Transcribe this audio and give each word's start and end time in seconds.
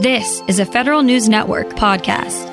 This 0.00 0.42
is 0.48 0.58
a 0.58 0.64
Federal 0.64 1.02
News 1.02 1.28
Network 1.28 1.68
podcast. 1.74 2.48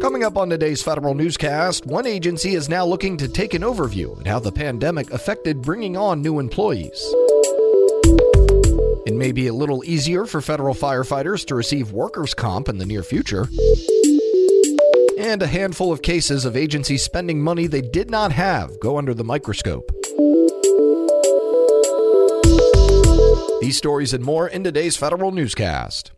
Coming 0.00 0.22
up 0.22 0.36
on 0.36 0.50
today's 0.50 0.80
federal 0.82 1.16
newscast, 1.16 1.84
one 1.84 2.06
agency 2.06 2.54
is 2.54 2.68
now 2.68 2.86
looking 2.86 3.16
to 3.16 3.26
take 3.26 3.54
an 3.54 3.62
overview 3.62 4.20
at 4.20 4.28
how 4.28 4.38
the 4.38 4.52
pandemic 4.52 5.10
affected 5.10 5.62
bringing 5.62 5.96
on 5.96 6.22
new 6.22 6.38
employees. 6.38 7.04
It 9.04 9.14
may 9.16 9.32
be 9.32 9.48
a 9.48 9.52
little 9.52 9.82
easier 9.84 10.26
for 10.26 10.40
federal 10.40 10.76
firefighters 10.76 11.44
to 11.46 11.56
receive 11.56 11.90
workers' 11.90 12.34
comp 12.34 12.68
in 12.68 12.78
the 12.78 12.86
near 12.86 13.02
future. 13.02 13.48
And 15.22 15.40
a 15.40 15.46
handful 15.46 15.92
of 15.92 16.02
cases 16.02 16.44
of 16.44 16.56
agencies 16.56 17.04
spending 17.04 17.40
money 17.40 17.68
they 17.68 17.80
did 17.80 18.10
not 18.10 18.32
have 18.32 18.80
go 18.80 18.98
under 18.98 19.14
the 19.14 19.22
microscope. 19.22 19.92
These 23.60 23.76
stories 23.76 24.12
and 24.12 24.24
more 24.24 24.48
in 24.48 24.64
today's 24.64 24.96
federal 24.96 25.30
newscast. 25.30 26.10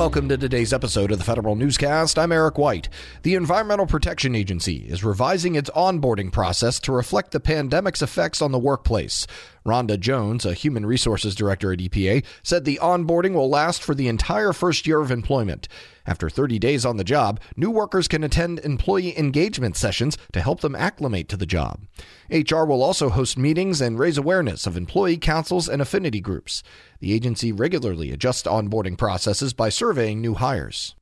Welcome 0.00 0.30
to 0.30 0.38
today's 0.38 0.72
episode 0.72 1.12
of 1.12 1.18
the 1.18 1.24
Federal 1.24 1.56
Newscast. 1.56 2.18
I'm 2.18 2.32
Eric 2.32 2.56
White. 2.56 2.88
The 3.22 3.34
Environmental 3.34 3.86
Protection 3.86 4.34
Agency 4.34 4.76
is 4.88 5.04
revising 5.04 5.56
its 5.56 5.68
onboarding 5.76 6.32
process 6.32 6.80
to 6.80 6.92
reflect 6.92 7.32
the 7.32 7.38
pandemic's 7.38 8.00
effects 8.00 8.40
on 8.40 8.50
the 8.50 8.58
workplace. 8.58 9.26
Rhonda 9.64 9.98
Jones, 9.98 10.44
a 10.44 10.54
human 10.54 10.86
resources 10.86 11.34
director 11.34 11.72
at 11.72 11.78
EPA, 11.78 12.24
said 12.42 12.64
the 12.64 12.78
onboarding 12.82 13.34
will 13.34 13.48
last 13.48 13.82
for 13.82 13.94
the 13.94 14.08
entire 14.08 14.52
first 14.52 14.86
year 14.86 15.00
of 15.00 15.10
employment. 15.10 15.68
After 16.06 16.30
30 16.30 16.58
days 16.58 16.84
on 16.86 16.96
the 16.96 17.04
job, 17.04 17.40
new 17.56 17.70
workers 17.70 18.08
can 18.08 18.24
attend 18.24 18.58
employee 18.60 19.16
engagement 19.18 19.76
sessions 19.76 20.16
to 20.32 20.40
help 20.40 20.60
them 20.60 20.74
acclimate 20.74 21.28
to 21.28 21.36
the 21.36 21.46
job. 21.46 21.80
HR 22.30 22.64
will 22.64 22.82
also 22.82 23.10
host 23.10 23.38
meetings 23.38 23.80
and 23.80 23.98
raise 23.98 24.18
awareness 24.18 24.66
of 24.66 24.76
employee 24.76 25.18
councils 25.18 25.68
and 25.68 25.82
affinity 25.82 26.20
groups. 26.20 26.62
The 27.00 27.12
agency 27.12 27.52
regularly 27.52 28.12
adjusts 28.12 28.44
onboarding 28.44 28.96
processes 28.96 29.52
by 29.52 29.68
surveying 29.68 30.20
new 30.20 30.34
hires. 30.34 30.94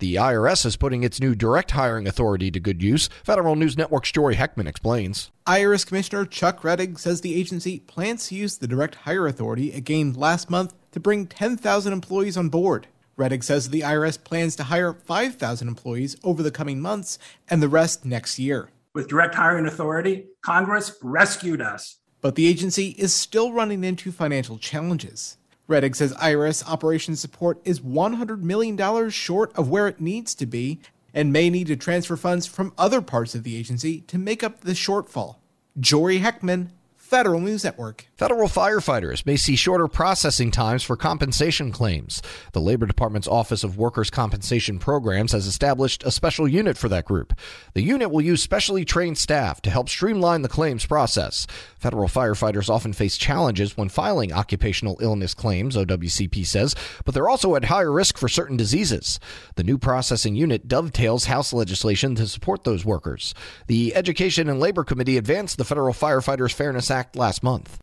The 0.00 0.14
IRS 0.14 0.64
is 0.64 0.76
putting 0.76 1.04
its 1.04 1.20
new 1.20 1.34
direct 1.34 1.72
hiring 1.72 2.06
authority 2.06 2.50
to 2.52 2.58
good 2.58 2.82
use. 2.82 3.10
Federal 3.22 3.54
News 3.54 3.76
Network's 3.76 4.10
Jory 4.10 4.34
Heckman 4.34 4.66
explains. 4.66 5.30
IRS 5.46 5.86
Commissioner 5.86 6.24
Chuck 6.24 6.62
Rettig 6.62 6.98
says 6.98 7.20
the 7.20 7.38
agency 7.38 7.80
plans 7.80 8.28
to 8.28 8.34
use 8.34 8.56
the 8.56 8.66
direct 8.66 8.94
hire 8.94 9.26
authority 9.26 9.74
it 9.74 9.82
gained 9.82 10.16
last 10.16 10.48
month 10.48 10.72
to 10.92 11.00
bring 11.00 11.26
10,000 11.26 11.92
employees 11.92 12.38
on 12.38 12.48
board. 12.48 12.86
Rettig 13.18 13.44
says 13.44 13.68
the 13.68 13.82
IRS 13.82 14.24
plans 14.24 14.56
to 14.56 14.64
hire 14.64 14.94
5,000 14.94 15.68
employees 15.68 16.16
over 16.24 16.42
the 16.42 16.50
coming 16.50 16.80
months 16.80 17.18
and 17.50 17.62
the 17.62 17.68
rest 17.68 18.06
next 18.06 18.38
year. 18.38 18.70
With 18.94 19.08
direct 19.08 19.34
hiring 19.34 19.66
authority, 19.66 20.28
Congress 20.40 20.96
rescued 21.02 21.60
us. 21.60 21.98
But 22.22 22.36
the 22.36 22.46
agency 22.46 22.94
is 22.96 23.12
still 23.12 23.52
running 23.52 23.84
into 23.84 24.12
financial 24.12 24.56
challenges. 24.56 25.36
Rettig 25.70 25.94
says 25.94 26.12
IRS 26.14 26.68
operations 26.68 27.20
support 27.20 27.60
is 27.64 27.78
$100 27.78 28.42
million 28.42 29.08
short 29.08 29.56
of 29.56 29.70
where 29.70 29.86
it 29.86 30.00
needs 30.00 30.34
to 30.34 30.44
be 30.44 30.80
and 31.14 31.32
may 31.32 31.48
need 31.48 31.68
to 31.68 31.76
transfer 31.76 32.16
funds 32.16 32.44
from 32.44 32.74
other 32.76 33.00
parts 33.00 33.36
of 33.36 33.44
the 33.44 33.56
agency 33.56 34.00
to 34.02 34.18
make 34.18 34.42
up 34.42 34.60
the 34.62 34.72
shortfall. 34.72 35.36
Jory 35.78 36.18
Heckman, 36.18 36.70
Federal 37.10 37.40
News 37.40 37.64
Network. 37.64 38.06
Federal 38.14 38.46
firefighters 38.46 39.26
may 39.26 39.34
see 39.34 39.56
shorter 39.56 39.88
processing 39.88 40.52
times 40.52 40.84
for 40.84 40.96
compensation 40.96 41.72
claims. 41.72 42.22
The 42.52 42.60
Labor 42.60 42.86
Department's 42.86 43.26
Office 43.26 43.64
of 43.64 43.76
Workers' 43.76 44.10
Compensation 44.10 44.78
Programs 44.78 45.32
has 45.32 45.48
established 45.48 46.04
a 46.04 46.12
special 46.12 46.46
unit 46.46 46.78
for 46.78 46.88
that 46.88 47.06
group. 47.06 47.34
The 47.74 47.82
unit 47.82 48.12
will 48.12 48.20
use 48.20 48.44
specially 48.44 48.84
trained 48.84 49.18
staff 49.18 49.60
to 49.62 49.70
help 49.70 49.88
streamline 49.88 50.42
the 50.42 50.48
claims 50.48 50.86
process. 50.86 51.48
Federal 51.80 52.06
firefighters 52.06 52.70
often 52.70 52.92
face 52.92 53.16
challenges 53.16 53.76
when 53.76 53.88
filing 53.88 54.32
occupational 54.32 54.96
illness 55.00 55.34
claims, 55.34 55.74
OWCP 55.74 56.46
says, 56.46 56.76
but 57.04 57.12
they're 57.12 57.28
also 57.28 57.56
at 57.56 57.64
higher 57.64 57.90
risk 57.90 58.18
for 58.18 58.28
certain 58.28 58.56
diseases. 58.56 59.18
The 59.56 59.64
new 59.64 59.78
processing 59.78 60.36
unit 60.36 60.68
dovetails 60.68 61.24
House 61.24 61.52
legislation 61.52 62.14
to 62.14 62.28
support 62.28 62.62
those 62.62 62.84
workers. 62.84 63.34
The 63.66 63.96
Education 63.96 64.48
and 64.48 64.60
Labor 64.60 64.84
Committee 64.84 65.16
advanced 65.16 65.58
the 65.58 65.64
Federal 65.64 65.92
Firefighters 65.92 66.52
Fairness 66.52 66.88
Act 66.88 66.99
Last 67.14 67.42
month. 67.42 67.78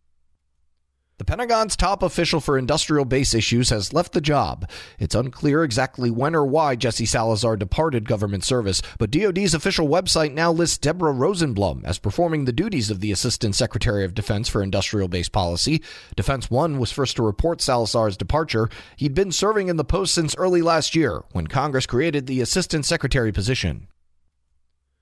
The 1.18 1.24
Pentagon's 1.24 1.74
top 1.74 2.04
official 2.04 2.38
for 2.40 2.56
industrial 2.56 3.04
base 3.04 3.34
issues 3.34 3.70
has 3.70 3.92
left 3.92 4.12
the 4.12 4.20
job. 4.20 4.70
It's 5.00 5.16
unclear 5.16 5.64
exactly 5.64 6.12
when 6.12 6.36
or 6.36 6.44
why 6.44 6.76
Jesse 6.76 7.06
Salazar 7.06 7.56
departed 7.56 8.08
government 8.08 8.44
service, 8.44 8.82
but 9.00 9.10
DoD's 9.10 9.52
official 9.52 9.88
website 9.88 10.32
now 10.32 10.52
lists 10.52 10.78
Deborah 10.78 11.12
Rosenblum 11.12 11.84
as 11.84 11.98
performing 11.98 12.44
the 12.44 12.52
duties 12.52 12.88
of 12.88 13.00
the 13.00 13.10
Assistant 13.10 13.56
Secretary 13.56 14.04
of 14.04 14.14
Defense 14.14 14.48
for 14.48 14.62
Industrial 14.62 15.08
Base 15.08 15.28
Policy. 15.28 15.82
Defense 16.14 16.52
One 16.52 16.78
was 16.78 16.92
first 16.92 17.16
to 17.16 17.24
report 17.24 17.60
Salazar's 17.60 18.16
departure. 18.16 18.70
He'd 18.96 19.14
been 19.14 19.32
serving 19.32 19.66
in 19.66 19.76
the 19.76 19.82
post 19.82 20.14
since 20.14 20.36
early 20.36 20.62
last 20.62 20.94
year, 20.94 21.24
when 21.32 21.48
Congress 21.48 21.86
created 21.86 22.28
the 22.28 22.40
Assistant 22.40 22.86
Secretary 22.86 23.32
position. 23.32 23.88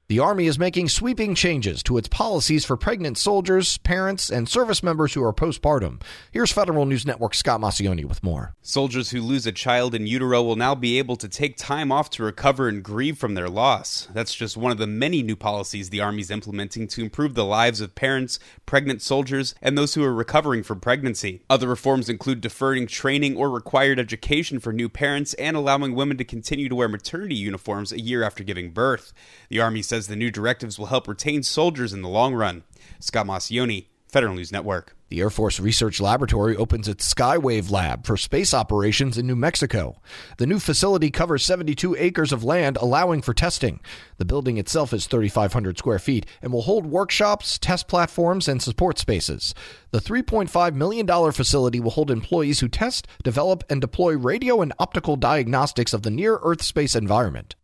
The 0.09 0.21
Army 0.21 0.47
is 0.47 0.56
making 0.56 0.89
sweeping 0.91 1.34
changes 1.34 1.83
to 1.83 1.99
its 1.99 2.06
policies 2.06 2.65
for 2.65 2.77
pregnant 2.77 3.19
soldiers, 3.19 3.78
parents, 3.78 4.31
and 4.31 4.49
service 4.49 4.81
members 4.81 5.15
who 5.15 5.25
are 5.25 5.33
postpartum. 5.33 6.00
Here's 6.31 6.53
Federal 6.53 6.87
News 6.87 7.05
Network 7.05 7.34
Scott 7.34 7.61
Maucione 7.61 8.05
with 8.05 8.22
more. 8.22 8.55
Soldiers 8.62 9.11
who 9.11 9.21
lose 9.21 9.49
a 9.49 9.50
child 9.53 9.97
in 9.97 10.06
utero 10.06 10.45
will 10.45 10.55
now 10.55 10.77
be 10.77 11.00
able 11.00 11.16
to 11.16 11.28
take 11.28 11.56
time 11.56 11.91
off 11.91 12.09
to 12.11 12.22
recover 12.22 12.69
and 12.69 12.84
grieve 12.84 13.19
from 13.19 13.34
their 13.34 13.49
loss. 13.49 14.06
That's 14.15 14.33
just 14.33 14.56
one 14.56 14.71
of 14.71 14.78
the 14.78 14.87
many 14.87 15.25
new 15.25 15.34
policies 15.34 15.91
the 15.91 16.03
Army 16.03 16.21
is 16.21 16.31
implementing 16.31 16.87
to 16.87 17.03
improve 17.03 17.34
the 17.34 17.45
lives 17.45 17.81
of 17.81 17.97
parents, 17.97 18.39
pregnant 18.65 19.03
soldiers, 19.03 19.56
and 19.61 19.77
those 19.77 19.95
who 19.95 20.05
are 20.05 20.15
recovering 20.15 20.62
from 20.62 20.78
pregnancy. 20.78 21.43
Other 21.50 21.66
reforms 21.66 22.09
include 22.09 22.41
deferring 22.41 22.87
training 22.87 23.37
or 23.37 23.50
required 23.50 23.99
education 23.99 24.61
for 24.61 24.72
new 24.72 24.89
parents 24.89 25.34
and 25.34 25.56
allowing 25.56 25.97
women 25.97 26.16
to 26.19 26.25
continue 26.25 26.69
to 26.69 26.77
wear 26.77 26.89
maternity 26.89 27.34
uniforms 27.34 27.91
a 27.91 28.00
year 28.00 28.22
after 28.22 28.45
giving 28.45 28.71
birth. 28.71 29.12
The 29.49 29.59
Army 29.59 29.83
says 29.83 29.96
says 29.97 30.09
the 30.09 30.17
new 30.17 30.31
directives 30.31 30.79
will 30.79 30.87
help 30.87 31.09
retain 31.09 31.43
soldiers 31.43 31.95
in 31.95 32.03
the 32.03 32.09
long 32.09 32.34
run. 32.34 32.65
Scott 33.01 33.27
Maucione, 33.27 33.87
Federal 34.09 34.34
News 34.34 34.53
Network. 34.53 34.95
The 35.09 35.21
Air 35.21 35.31
Force 35.31 35.59
Research 35.59 36.03
Laboratory 36.03 36.55
opens 36.55 36.87
its 36.87 37.15
Skywave 37.15 37.71
Lab 37.71 38.05
for 38.05 38.19
space 38.19 38.53
operations 38.53 39.17
in 39.17 39.27
New 39.27 39.37
Mexico. 39.37 40.03
The 40.37 40.47
new 40.47 40.59
facility 40.59 41.11
covers 41.11 41.47
72 41.47 41.97
acres 41.97 42.31
of 42.31 42.45
land, 42.45 42.77
allowing 42.77 43.23
for 43.23 43.33
testing. 43.33 43.81
The 44.19 44.27
building 44.27 44.59
itself 44.59 44.93
is 44.93 45.07
3,500 45.07 45.79
square 45.79 45.99
feet 45.99 46.27
and 46.43 46.53
will 46.53 46.63
hold 46.63 46.84
workshops, 46.84 47.59
test 47.59 47.89
platforms, 47.89 48.49
and 48.49 48.61
support 48.61 48.99
spaces. 48.99 49.55
The 49.93 50.01
$3.5 50.01 50.75
million 50.75 51.07
facility 51.33 51.81
will 51.81 51.93
hold 51.93 52.11
employees 52.11 52.61
who 52.61 52.69
test, 52.69 53.09
develop, 53.25 53.65
and 53.71 53.81
deploy 53.81 54.15
radio 54.15 54.61
and 54.61 54.75
optical 54.78 55.17
diagnostics 55.17 55.95
of 55.95 56.03
the 56.03 56.11
near 56.11 56.39
Earth 56.43 56.63
space 56.63 56.95
environment. 56.95 57.55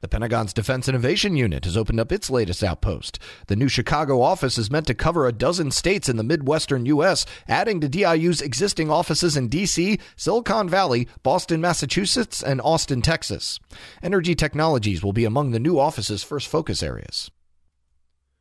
The 0.00 0.06
Pentagon's 0.06 0.52
Defense 0.52 0.88
Innovation 0.88 1.36
Unit 1.36 1.64
has 1.64 1.76
opened 1.76 1.98
up 1.98 2.12
its 2.12 2.30
latest 2.30 2.62
outpost. 2.62 3.18
The 3.48 3.56
new 3.56 3.66
Chicago 3.66 4.22
office 4.22 4.56
is 4.56 4.70
meant 4.70 4.86
to 4.86 4.94
cover 4.94 5.26
a 5.26 5.32
dozen 5.32 5.72
states 5.72 6.08
in 6.08 6.16
the 6.16 6.22
Midwestern 6.22 6.86
U.S., 6.86 7.26
adding 7.48 7.80
to 7.80 7.88
DIU's 7.88 8.40
existing 8.40 8.92
offices 8.92 9.36
in 9.36 9.48
D.C., 9.48 9.98
Silicon 10.14 10.68
Valley, 10.68 11.08
Boston, 11.24 11.60
Massachusetts, 11.60 12.44
and 12.44 12.60
Austin, 12.60 13.02
Texas. 13.02 13.58
Energy 14.00 14.36
technologies 14.36 15.02
will 15.02 15.12
be 15.12 15.24
among 15.24 15.50
the 15.50 15.58
new 15.58 15.80
office's 15.80 16.22
first 16.22 16.46
focus 16.46 16.80
areas. 16.80 17.32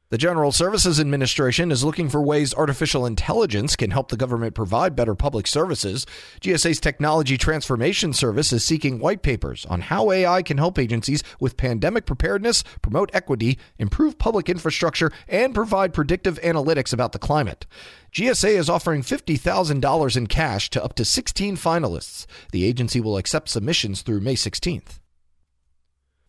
The 0.09 0.17
General 0.17 0.53
Services 0.53 1.01
Administration 1.01 1.69
is 1.69 1.83
looking 1.83 2.07
for 2.07 2.21
ways 2.21 2.53
artificial 2.53 3.05
intelligence 3.05 3.75
can 3.75 3.91
help 3.91 4.07
the 4.07 4.15
government 4.15 4.55
provide 4.55 4.95
better 4.95 5.15
public 5.15 5.45
services. 5.47 6.05
GSA's 6.39 6.79
Technology 6.79 7.37
Transformation 7.37 8.13
Service 8.13 8.53
is 8.53 8.63
seeking 8.63 8.99
white 8.99 9.21
papers 9.21 9.65
on 9.65 9.81
how 9.81 10.09
AI 10.09 10.43
can 10.43 10.59
help 10.59 10.79
agencies 10.79 11.23
with 11.41 11.57
pandemic 11.57 12.05
preparedness, 12.05 12.63
promote 12.81 13.09
equity, 13.13 13.59
improve 13.79 14.17
public 14.17 14.47
infrastructure, 14.47 15.11
and 15.27 15.53
provide 15.53 15.93
predictive 15.93 16.39
analytics 16.39 16.93
about 16.93 17.11
the 17.11 17.19
climate. 17.19 17.65
GSA 18.13 18.51
is 18.51 18.69
offering 18.69 19.01
$50,000 19.01 20.15
in 20.15 20.27
cash 20.27 20.69
to 20.69 20.81
up 20.81 20.93
to 20.93 21.03
16 21.03 21.57
finalists. 21.57 22.25
The 22.53 22.63
agency 22.63 23.01
will 23.01 23.17
accept 23.17 23.49
submissions 23.49 24.03
through 24.03 24.21
May 24.21 24.35
16th. 24.35 24.99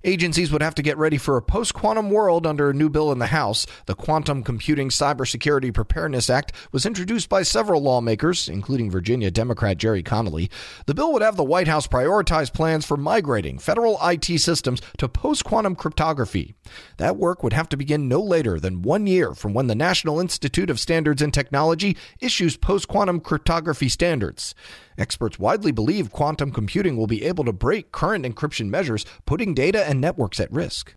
Agencies 0.05 0.53
would 0.53 0.63
have 0.63 0.77
to 0.77 0.83
get 0.83 0.97
ready 0.97 1.19
for 1.19 1.37
a 1.37 1.43
post 1.43 1.75
quantum 1.75 2.09
world 2.09 2.47
under 2.47 2.71
a 2.71 2.75
new 2.75 2.89
bill 2.89 3.11
in 3.11 3.19
the 3.19 3.27
House. 3.27 3.67
The 3.87 3.97
Quantum 3.97 4.45
Computing 4.45 4.91
Cybersecurity 4.91 5.75
Preparedness 5.75 6.31
Act 6.31 6.53
was 6.71 6.87
introduced 6.87 7.29
by 7.29 7.43
several 7.43 7.83
lawmakers, 7.83 8.49
including 8.49 8.93
Virginia 8.93 9.33
Democrat 9.33 9.77
Gerry 9.77 10.05
Connolly. 10.05 10.51
The 10.87 10.95
bill 10.95 11.13
would 11.13 11.23
have 11.23 11.37
the 11.37 11.43
White 11.43 11.67
House 11.67 11.89
prioritize 11.89 12.53
plans 12.53 12.87
for 12.87 12.97
migrating 12.97 13.59
federal 13.59 13.99
IT 14.01 14.27
systems 14.41 14.81
to 14.99 15.09
post 15.09 15.45
quantum 15.45 15.75
cryptography. 15.75 16.55
That 16.99 17.17
work 17.17 17.43
would 17.43 17.53
have 17.53 17.69
to 17.71 17.77
begin 17.77 18.07
no 18.07 18.23
later 18.23 18.61
than 18.61 18.83
one 18.83 19.09
year 19.09 19.35
from 19.35 19.53
when 19.53 19.67
the 19.67 19.75
National 19.75 20.21
Institute 20.21 20.71
of 20.71 20.79
Standards 20.79 21.23
and 21.23 21.35
Technology 21.35 21.97
issues 22.21 22.57
post 22.57 22.87
quantum 22.87 23.19
cryptography 23.19 23.89
standards. 23.89 24.55
Experts 24.99 25.39
widely 25.39 25.71
believe 25.71 26.11
quantum 26.11 26.51
computing 26.51 26.97
will 26.97 27.07
be 27.07 27.25
able 27.25 27.45
to 27.45 27.53
break 27.53 27.93
current 27.93 28.27
encryption 28.27 28.69
measures, 28.69 29.07
putting 29.25 29.55
data 29.55 29.89
and 29.89 30.01
networks 30.01 30.41
at 30.41 30.53
risk. 30.53 30.95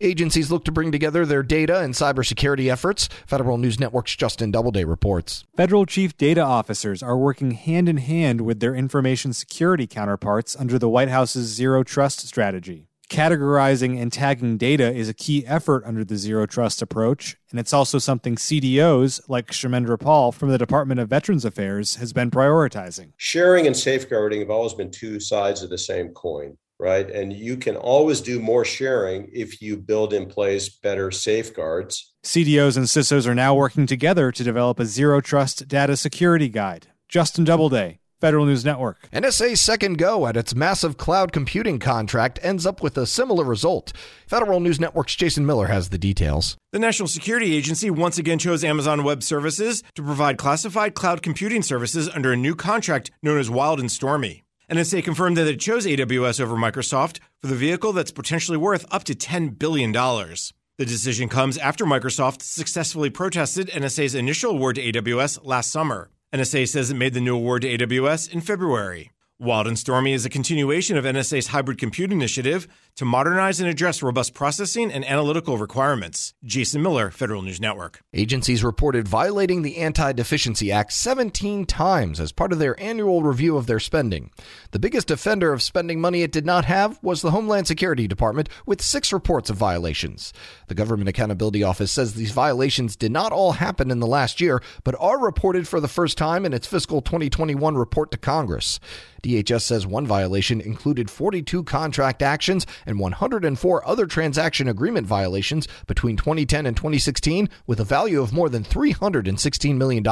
Agencies 0.00 0.50
look 0.50 0.64
to 0.64 0.72
bring 0.72 0.90
together 0.90 1.24
their 1.24 1.44
data 1.44 1.80
and 1.80 1.94
cybersecurity 1.94 2.72
efforts. 2.72 3.08
Federal 3.24 3.56
News 3.56 3.78
Network's 3.78 4.16
Justin 4.16 4.50
Doubleday 4.50 4.82
reports. 4.82 5.44
Federal 5.56 5.86
chief 5.86 6.16
data 6.16 6.40
officers 6.40 7.04
are 7.04 7.16
working 7.16 7.52
hand 7.52 7.88
in 7.88 7.98
hand 7.98 8.40
with 8.40 8.58
their 8.58 8.74
information 8.74 9.32
security 9.32 9.86
counterparts 9.86 10.56
under 10.56 10.76
the 10.76 10.88
White 10.88 11.08
House's 11.08 11.46
Zero 11.54 11.84
Trust 11.84 12.26
strategy. 12.26 12.88
Categorizing 13.12 14.00
and 14.00 14.10
tagging 14.10 14.56
data 14.56 14.90
is 14.90 15.06
a 15.06 15.12
key 15.12 15.46
effort 15.46 15.84
under 15.84 16.02
the 16.02 16.16
Zero 16.16 16.46
Trust 16.46 16.80
approach, 16.80 17.36
and 17.50 17.60
it's 17.60 17.74
also 17.74 17.98
something 17.98 18.36
CDOs 18.36 19.20
like 19.28 19.48
Kshemendra 19.48 20.00
Paul 20.00 20.32
from 20.32 20.48
the 20.48 20.56
Department 20.56 20.98
of 20.98 21.10
Veterans 21.10 21.44
Affairs 21.44 21.96
has 21.96 22.14
been 22.14 22.30
prioritizing. 22.30 23.12
Sharing 23.18 23.66
and 23.66 23.76
safeguarding 23.76 24.40
have 24.40 24.48
always 24.48 24.72
been 24.72 24.90
two 24.90 25.20
sides 25.20 25.62
of 25.62 25.68
the 25.68 25.76
same 25.76 26.08
coin, 26.14 26.56
right? 26.78 27.10
And 27.10 27.34
you 27.34 27.58
can 27.58 27.76
always 27.76 28.22
do 28.22 28.40
more 28.40 28.64
sharing 28.64 29.28
if 29.30 29.60
you 29.60 29.76
build 29.76 30.14
in 30.14 30.24
place 30.24 30.70
better 30.70 31.10
safeguards. 31.10 32.14
CDOs 32.24 32.78
and 32.78 32.86
CISOs 32.86 33.26
are 33.26 33.34
now 33.34 33.54
working 33.54 33.86
together 33.86 34.32
to 34.32 34.42
develop 34.42 34.80
a 34.80 34.86
Zero 34.86 35.20
Trust 35.20 35.68
data 35.68 35.98
security 35.98 36.48
guide. 36.48 36.86
Justin 37.10 37.44
Doubleday, 37.44 38.00
Federal 38.22 38.46
News 38.46 38.64
Network. 38.64 39.10
NSA's 39.12 39.60
second 39.60 39.98
go 39.98 40.28
at 40.28 40.36
its 40.36 40.54
massive 40.54 40.96
cloud 40.96 41.32
computing 41.32 41.80
contract 41.80 42.38
ends 42.40 42.64
up 42.64 42.80
with 42.80 42.96
a 42.96 43.04
similar 43.04 43.42
result. 43.42 43.92
Federal 44.28 44.60
News 44.60 44.78
Network's 44.78 45.16
Jason 45.16 45.44
Miller 45.44 45.66
has 45.66 45.88
the 45.88 45.98
details. 45.98 46.56
The 46.70 46.78
National 46.78 47.08
Security 47.08 47.56
Agency 47.56 47.90
once 47.90 48.18
again 48.18 48.38
chose 48.38 48.62
Amazon 48.62 49.02
Web 49.02 49.24
Services 49.24 49.82
to 49.96 50.04
provide 50.04 50.38
classified 50.38 50.94
cloud 50.94 51.20
computing 51.20 51.62
services 51.62 52.08
under 52.08 52.30
a 52.30 52.36
new 52.36 52.54
contract 52.54 53.10
known 53.24 53.40
as 53.40 53.50
Wild 53.50 53.80
and 53.80 53.90
Stormy. 53.90 54.44
NSA 54.70 55.02
confirmed 55.02 55.36
that 55.36 55.48
it 55.48 55.58
chose 55.58 55.84
AWS 55.84 56.40
over 56.40 56.54
Microsoft 56.54 57.18
for 57.40 57.48
the 57.48 57.56
vehicle 57.56 57.92
that's 57.92 58.12
potentially 58.12 58.56
worth 58.56 58.86
up 58.92 59.02
to 59.02 59.16
$10 59.16 59.58
billion. 59.58 59.90
The 59.90 60.86
decision 60.86 61.28
comes 61.28 61.58
after 61.58 61.84
Microsoft 61.84 62.42
successfully 62.42 63.10
protested 63.10 63.66
NSA's 63.70 64.14
initial 64.14 64.52
award 64.52 64.76
to 64.76 64.92
AWS 64.92 65.40
last 65.42 65.72
summer. 65.72 66.08
NSA 66.32 66.66
says 66.66 66.90
it 66.90 66.94
made 66.94 67.12
the 67.12 67.20
new 67.20 67.36
award 67.36 67.60
to 67.60 67.76
AWS 67.76 68.32
in 68.32 68.40
February. 68.40 69.10
Wild 69.38 69.66
and 69.66 69.78
Stormy 69.78 70.14
is 70.14 70.24
a 70.24 70.30
continuation 70.30 70.96
of 70.96 71.04
NSA's 71.04 71.48
hybrid 71.48 71.76
compute 71.76 72.10
initiative 72.10 72.66
to 72.96 73.04
modernize 73.04 73.58
and 73.58 73.68
address 73.68 74.02
robust 74.02 74.34
processing 74.34 74.92
and 74.92 75.04
analytical 75.04 75.56
requirements. 75.56 76.34
Jason 76.44 76.82
Miller, 76.82 77.10
Federal 77.10 77.40
News 77.40 77.60
Network. 77.60 78.00
Agencies 78.12 78.62
reported 78.62 79.08
violating 79.08 79.62
the 79.62 79.78
Anti 79.78 80.12
Deficiency 80.12 80.70
Act 80.70 80.92
17 80.92 81.64
times 81.64 82.20
as 82.20 82.32
part 82.32 82.52
of 82.52 82.58
their 82.58 82.78
annual 82.80 83.22
review 83.22 83.56
of 83.56 83.66
their 83.66 83.80
spending. 83.80 84.30
The 84.72 84.78
biggest 84.78 85.10
offender 85.10 85.52
of 85.52 85.62
spending 85.62 86.00
money 86.00 86.22
it 86.22 86.32
did 86.32 86.44
not 86.44 86.66
have 86.66 86.98
was 87.02 87.22
the 87.22 87.30
Homeland 87.30 87.66
Security 87.66 88.06
Department, 88.06 88.48
with 88.66 88.82
six 88.82 89.12
reports 89.12 89.48
of 89.48 89.56
violations. 89.56 90.32
The 90.68 90.74
Government 90.74 91.08
Accountability 91.08 91.62
Office 91.62 91.92
says 91.92 92.14
these 92.14 92.32
violations 92.32 92.96
did 92.96 93.12
not 93.12 93.32
all 93.32 93.52
happen 93.52 93.90
in 93.90 94.00
the 94.00 94.06
last 94.06 94.40
year, 94.40 94.62
but 94.84 94.94
are 95.00 95.18
reported 95.18 95.66
for 95.66 95.80
the 95.80 95.88
first 95.88 96.18
time 96.18 96.44
in 96.44 96.52
its 96.52 96.66
fiscal 96.66 97.00
2021 97.00 97.76
report 97.76 98.10
to 98.10 98.18
Congress. 98.18 98.78
DHS 99.22 99.62
says 99.62 99.86
one 99.86 100.06
violation 100.06 100.60
included 100.60 101.08
42 101.08 101.62
contract 101.62 102.22
actions 102.22 102.66
and 102.86 102.98
104 102.98 103.88
other 103.88 104.06
transaction 104.06 104.68
agreement 104.68 105.06
violations 105.06 105.68
between 105.86 106.16
2010 106.16 106.66
and 106.66 106.76
2016 106.76 107.48
with 107.66 107.80
a 107.80 107.84
value 107.84 108.20
of 108.20 108.32
more 108.32 108.48
than 108.48 108.64
$316 108.64 109.76
million. 109.76 110.06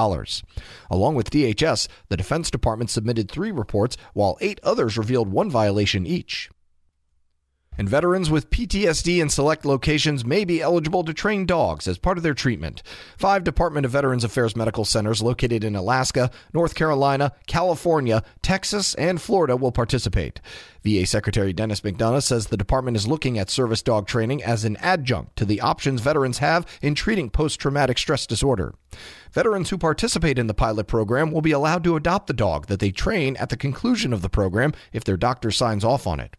Along 0.91 1.15
with 1.15 1.31
DHS, 1.31 1.89
the 2.09 2.17
Defense 2.17 2.51
Department 2.51 2.91
submitted 2.91 3.31
three 3.31 3.51
reports, 3.51 3.97
while 4.15 4.39
eight 4.41 4.61
others 4.63 4.99
revealed 4.99 5.29
one 5.29 5.51
violation 5.51 6.07
each 6.07 6.51
and 7.81 7.89
veterans 7.89 8.31
with 8.31 8.51
PTSD 8.51 9.23
in 9.23 9.31
select 9.31 9.65
locations 9.65 10.23
may 10.23 10.45
be 10.45 10.61
eligible 10.61 11.03
to 11.03 11.15
train 11.15 11.47
dogs 11.47 11.89
as 11.89 11.97
part 11.97 12.19
of 12.19 12.23
their 12.23 12.35
treatment. 12.35 12.83
Five 13.17 13.43
Department 13.43 13.87
of 13.87 13.93
Veterans 13.93 14.23
Affairs 14.23 14.55
medical 14.55 14.85
centers 14.85 15.23
located 15.23 15.65
in 15.65 15.75
Alaska, 15.75 16.31
North 16.53 16.75
Carolina, 16.75 17.33
California, 17.47 18.23
Texas, 18.43 18.95
and 18.97 19.19
Florida 19.19 19.57
will 19.57 19.73
participate. 19.73 20.43
VA 20.83 21.07
Secretary 21.07 21.53
Dennis 21.53 21.83
McDonough 21.83 22.23
says 22.23 22.47
the 22.47 22.57
department 22.57 22.97
is 22.97 23.07
looking 23.07 23.39
at 23.39 23.51
service 23.51 23.83
dog 23.83 24.07
training 24.07 24.43
as 24.43 24.65
an 24.65 24.77
adjunct 24.79 25.37
to 25.37 25.45
the 25.45 25.61
options 25.61 26.01
veterans 26.01 26.39
have 26.39 26.67
in 26.81 26.95
treating 26.95 27.31
post 27.31 27.61
traumatic 27.61 27.99
stress 27.99 28.27
disorder. 28.27 28.75
Veterans 29.33 29.71
who 29.71 29.79
participate 29.79 30.39
in 30.39 30.47
the 30.47 30.55
pilot 30.55 30.87
program 30.87 31.31
will 31.31 31.43
be 31.43 31.53
allowed 31.53 31.85
to 31.85 31.97
adopt 31.97 32.27
the 32.27 32.33
dog 32.33 32.67
that 32.67 32.81
they 32.81 32.91
train 32.91 33.37
at 33.37 33.49
the 33.49 33.57
conclusion 33.57 34.13
of 34.13 34.23
the 34.23 34.29
program 34.29 34.73
if 34.93 35.05
their 35.05 35.17
doctor 35.17 35.51
signs 35.51 35.85
off 35.85 36.07
on 36.07 36.19
it. 36.19 36.35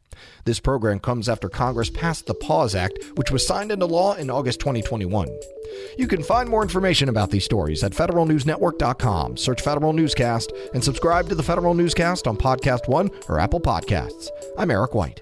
This 0.46 0.60
program 0.60 1.00
comes 1.00 1.30
after 1.30 1.50
Congress 1.50 1.90
passed 1.90 2.26
the 2.26 2.34
PAWS 2.34 2.76
Act, 2.76 3.00
which 3.16 3.32
was 3.32 3.46
signed 3.46 3.72
into 3.72 3.86
law 3.86 4.14
in 4.16 4.30
August 4.30 4.60
2021. 4.60 5.28
You 5.98 6.08
can 6.08 6.24
find 6.24 6.50
more 6.50 6.64
information 6.64 7.10
about 7.10 7.32
these 7.32 7.46
stories 7.46 7.84
at 7.84 7.94
federalnewsnetwork.com. 7.94 9.38
Search 9.38 9.62
Federal 9.62 9.94
Newscast 9.94 10.52
and 10.74 10.84
subscribe 10.84 11.30
to 11.30 11.36
the 11.36 11.44
Federal 11.44 11.74
Newscast 11.74 12.28
on 12.28 12.38
Podcast 12.38 12.88
One 12.88 13.10
or 13.30 13.40
Apple 13.40 13.62
Podcasts. 13.62 14.31
I'm 14.58 14.72
Eric 14.72 14.94
White. 14.94 15.22